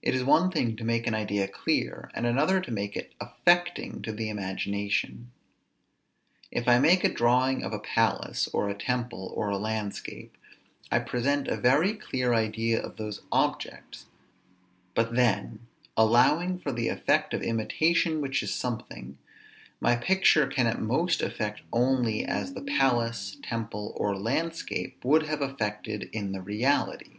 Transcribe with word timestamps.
It 0.00 0.14
is 0.14 0.24
one 0.24 0.50
thing 0.50 0.76
to 0.76 0.82
make 0.84 1.06
an 1.06 1.12
idea 1.14 1.46
clear, 1.46 2.10
and 2.14 2.24
another 2.24 2.58
to 2.58 2.70
make 2.70 2.96
it 2.96 3.12
affecting 3.20 4.00
to 4.00 4.10
the 4.10 4.30
imagination. 4.30 5.30
If 6.50 6.66
I 6.66 6.78
make 6.78 7.04
a 7.04 7.12
drawing 7.12 7.62
of 7.62 7.74
a 7.74 7.78
palace, 7.78 8.48
or 8.54 8.70
a 8.70 8.74
temple, 8.74 9.30
or 9.36 9.50
a 9.50 9.58
landscape, 9.58 10.38
I 10.90 11.00
present 11.00 11.48
a 11.48 11.58
very 11.58 11.92
clear 11.92 12.32
idea 12.32 12.80
of 12.80 12.96
those 12.96 13.20
objects; 13.30 14.06
but 14.94 15.14
then 15.14 15.66
(allowing 15.98 16.58
for 16.58 16.72
the 16.72 16.88
effect 16.88 17.34
of 17.34 17.42
imitation 17.42 18.22
which 18.22 18.42
is 18.42 18.54
something) 18.54 19.18
my 19.82 19.96
picture 19.96 20.46
can 20.46 20.66
at 20.66 20.80
most 20.80 21.20
affect 21.20 21.60
only 21.74 22.24
as 22.24 22.54
the 22.54 22.62
palace, 22.64 23.36
temple, 23.42 23.92
or 23.96 24.16
landscape, 24.16 25.04
would 25.04 25.24
have 25.24 25.42
affected 25.42 26.08
in 26.14 26.32
the 26.32 26.40
reality. 26.40 27.16